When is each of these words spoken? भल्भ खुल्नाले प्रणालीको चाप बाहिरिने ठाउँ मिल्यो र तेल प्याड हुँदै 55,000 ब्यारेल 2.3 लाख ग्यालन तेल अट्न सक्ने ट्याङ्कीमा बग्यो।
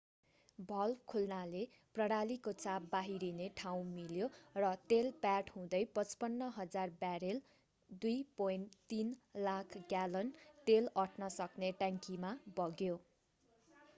भल्भ 0.59 1.01
खुल्नाले 1.09 1.59
प्रणालीको 1.95 2.53
चाप 2.55 2.87
बाहिरिने 2.93 3.49
ठाउँ 3.59 3.83
मिल्यो 3.89 4.29
र 4.57 4.71
तेल 4.93 5.11
प्याड 5.25 5.51
हुँदै 5.57 5.81
55,000 5.99 6.95
ब्यारेल 7.03 7.43
2.3 7.89 9.13
लाख 9.43 9.77
ग्यालन 9.93 10.33
तेल 10.67 10.91
अट्न 11.03 11.31
सक्ने 11.37 11.71
ट्याङ्कीमा 11.83 12.33
बग्यो। 12.57 12.99